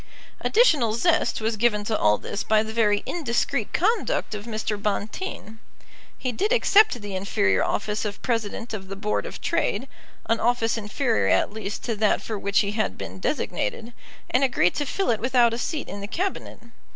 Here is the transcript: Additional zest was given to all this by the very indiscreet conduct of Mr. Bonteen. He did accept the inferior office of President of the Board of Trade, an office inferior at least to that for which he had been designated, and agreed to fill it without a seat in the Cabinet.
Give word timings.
Additional 0.39 0.95
zest 0.95 1.41
was 1.41 1.55
given 1.57 1.83
to 1.83 1.95
all 1.95 2.17
this 2.17 2.43
by 2.43 2.63
the 2.63 2.73
very 2.73 3.03
indiscreet 3.05 3.71
conduct 3.71 4.33
of 4.33 4.45
Mr. 4.45 4.75
Bonteen. 4.81 5.59
He 6.17 6.31
did 6.31 6.51
accept 6.51 6.99
the 7.03 7.13
inferior 7.15 7.63
office 7.63 8.03
of 8.03 8.19
President 8.23 8.73
of 8.73 8.87
the 8.87 8.95
Board 8.95 9.27
of 9.27 9.41
Trade, 9.41 9.87
an 10.25 10.39
office 10.39 10.75
inferior 10.75 11.27
at 11.27 11.53
least 11.53 11.83
to 11.83 11.95
that 11.97 12.19
for 12.19 12.39
which 12.39 12.61
he 12.61 12.71
had 12.71 12.97
been 12.97 13.19
designated, 13.19 13.93
and 14.31 14.43
agreed 14.43 14.73
to 14.73 14.87
fill 14.87 15.11
it 15.11 15.19
without 15.19 15.53
a 15.53 15.59
seat 15.59 15.87
in 15.87 16.01
the 16.01 16.07
Cabinet. 16.07 16.59